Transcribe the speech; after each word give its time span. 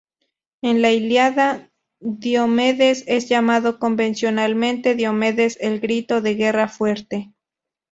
En 0.63 0.81
la 0.81 0.89
"Ilíada", 0.91 1.69
Diomedes 1.99 3.03
es 3.05 3.29
llamado 3.29 3.77
convencionalmente 3.77 4.95
Diomedes 4.95 5.59
el 5.61 5.79
grito 5.79 6.21
de 6.21 6.33
guerra 6.33 6.67
fuerte. 6.67 7.31